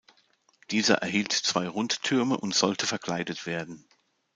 [0.71, 3.85] Dieser erhielt zwei Rundtürme und sollte verkleidet werden.